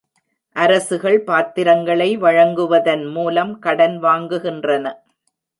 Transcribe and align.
அரசுகள் 0.55 1.17
பத்திரங்களை 1.19 2.17
வழங்குவதன் 2.17 3.05
மூலம் 3.11 3.59
கடன் 3.59 3.97
வாங்குகின்றன. 4.03 4.85